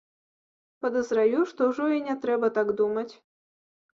Падазраю, 0.85 1.41
што 1.51 1.67
ўжо 1.71 1.85
і 1.97 2.01
не 2.09 2.15
трэба 2.23 2.47
так 2.57 2.67
думаць. 2.83 3.09